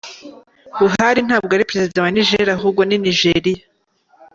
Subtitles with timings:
[0.79, 3.61] Buhari ntabwo ari president wa niger ahubwo ni nigeria.